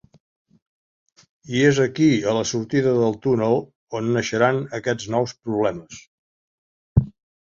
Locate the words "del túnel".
3.01-3.53